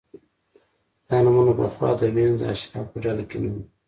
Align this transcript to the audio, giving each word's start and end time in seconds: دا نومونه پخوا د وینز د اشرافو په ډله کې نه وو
دا 1.07 1.17
نومونه 1.23 1.53
پخوا 1.59 1.89
د 1.99 2.01
وینز 2.15 2.39
د 2.41 2.43
اشرافو 2.53 2.89
په 2.91 2.97
ډله 3.03 3.23
کې 3.29 3.37
نه 3.41 3.49
وو 3.53 3.61